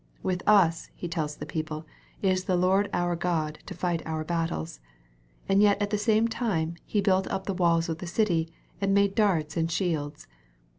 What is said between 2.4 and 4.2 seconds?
the Lord our God, to fight